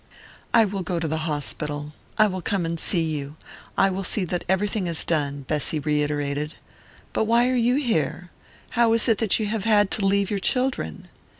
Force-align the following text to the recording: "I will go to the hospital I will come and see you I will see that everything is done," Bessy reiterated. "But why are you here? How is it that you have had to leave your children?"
"I 0.51 0.65
will 0.65 0.81
go 0.81 0.97
to 0.99 1.07
the 1.07 1.29
hospital 1.29 1.93
I 2.17 2.25
will 2.25 2.41
come 2.41 2.65
and 2.65 2.79
see 2.79 3.03
you 3.03 3.35
I 3.77 3.91
will 3.91 4.03
see 4.03 4.25
that 4.25 4.43
everything 4.49 4.87
is 4.87 5.03
done," 5.03 5.41
Bessy 5.43 5.77
reiterated. 5.77 6.55
"But 7.13 7.25
why 7.25 7.47
are 7.49 7.55
you 7.55 7.75
here? 7.75 8.31
How 8.71 8.93
is 8.93 9.07
it 9.07 9.19
that 9.19 9.39
you 9.39 9.45
have 9.45 9.63
had 9.65 9.91
to 9.91 10.05
leave 10.07 10.31
your 10.31 10.39
children?" 10.39 11.07